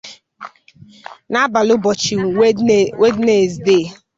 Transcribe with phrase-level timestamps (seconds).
[1.31, 2.13] n'abalị ụbọchị
[3.03, 3.85] Wednezdee.